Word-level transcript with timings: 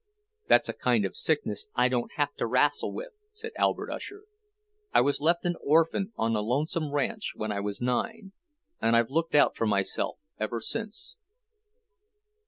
"That's 0.47 0.67
a 0.67 0.73
kind 0.73 1.05
of 1.05 1.15
sickness 1.15 1.67
I 1.75 1.87
don't 1.87 2.13
have 2.13 2.33
to 2.37 2.47
wrastle 2.47 2.91
with," 2.91 3.11
said 3.33 3.51
Albert 3.55 3.91
Usher. 3.91 4.23
"I 4.91 4.99
was 5.01 5.21
left 5.21 5.45
an 5.45 5.57
orphan 5.63 6.11
on 6.17 6.35
a 6.35 6.41
lonesome 6.41 6.91
ranch, 6.91 7.33
when 7.35 7.51
I 7.51 7.59
was 7.59 7.81
nine, 7.81 8.31
and 8.81 8.95
I've 8.95 9.11
looked 9.11 9.35
out 9.35 9.55
for 9.55 9.67
myself 9.67 10.17
ever 10.39 10.59
since." 10.59 11.17